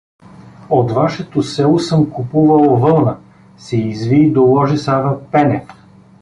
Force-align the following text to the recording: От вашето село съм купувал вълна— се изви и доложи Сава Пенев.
От 0.69 0.91
вашето 0.91 1.43
село 1.43 1.79
съм 1.79 2.11
купувал 2.11 2.75
вълна— 2.75 3.17
се 3.57 3.77
изви 3.77 4.25
и 4.25 4.31
доложи 4.31 4.77
Сава 4.77 5.25
Пенев. 5.31 5.67